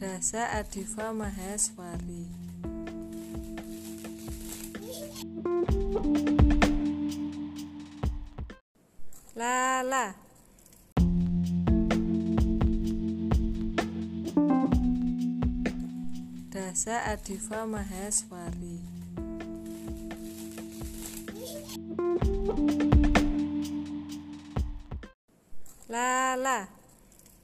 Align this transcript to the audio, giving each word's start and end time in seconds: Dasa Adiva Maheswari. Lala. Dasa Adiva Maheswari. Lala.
Dasa 0.00 0.48
Adiva 0.56 1.12
Maheswari. 1.12 2.24
Lala. 9.36 10.16
Dasa 16.48 17.04
Adiva 17.12 17.68
Maheswari. 17.68 18.80
Lala. 25.92 26.79